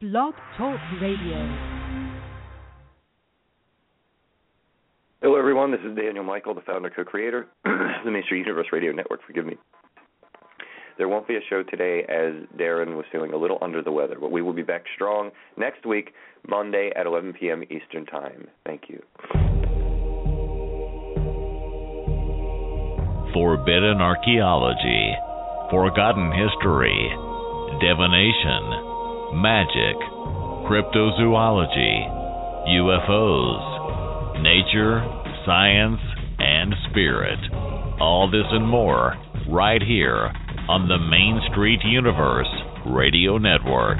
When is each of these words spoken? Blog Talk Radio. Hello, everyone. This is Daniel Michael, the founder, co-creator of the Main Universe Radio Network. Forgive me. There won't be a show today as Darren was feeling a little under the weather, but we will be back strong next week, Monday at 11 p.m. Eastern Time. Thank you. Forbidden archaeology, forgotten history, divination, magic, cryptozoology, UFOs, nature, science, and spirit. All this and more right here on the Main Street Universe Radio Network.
Blog 0.00 0.32
Talk 0.56 0.80
Radio. 1.02 1.36
Hello, 5.20 5.36
everyone. 5.36 5.72
This 5.72 5.80
is 5.84 5.94
Daniel 5.94 6.24
Michael, 6.24 6.54
the 6.54 6.62
founder, 6.62 6.88
co-creator 6.88 7.40
of 7.66 8.04
the 8.06 8.10
Main 8.10 8.22
Universe 8.30 8.68
Radio 8.72 8.92
Network. 8.92 9.20
Forgive 9.26 9.44
me. 9.44 9.58
There 10.96 11.06
won't 11.06 11.28
be 11.28 11.34
a 11.36 11.40
show 11.50 11.62
today 11.62 12.04
as 12.08 12.32
Darren 12.58 12.96
was 12.96 13.04
feeling 13.12 13.34
a 13.34 13.36
little 13.36 13.58
under 13.60 13.82
the 13.82 13.92
weather, 13.92 14.16
but 14.18 14.30
we 14.30 14.40
will 14.40 14.54
be 14.54 14.62
back 14.62 14.84
strong 14.94 15.32
next 15.58 15.84
week, 15.84 16.14
Monday 16.48 16.90
at 16.96 17.04
11 17.04 17.34
p.m. 17.38 17.62
Eastern 17.64 18.06
Time. 18.06 18.48
Thank 18.64 18.84
you. 18.88 19.02
Forbidden 23.34 24.00
archaeology, 24.00 25.12
forgotten 25.70 26.32
history, 26.32 26.96
divination, 27.82 28.89
magic, 29.32 29.96
cryptozoology, 30.66 32.06
UFOs, 32.68 34.42
nature, 34.42 35.02
science, 35.46 36.00
and 36.38 36.74
spirit. 36.90 37.38
All 38.00 38.30
this 38.30 38.46
and 38.50 38.66
more 38.66 39.14
right 39.48 39.82
here 39.82 40.32
on 40.68 40.88
the 40.88 40.98
Main 40.98 41.40
Street 41.52 41.80
Universe 41.84 42.50
Radio 42.86 43.38
Network. 43.38 43.98